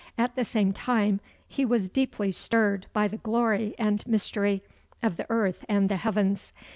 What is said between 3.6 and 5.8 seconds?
and mystery of the earth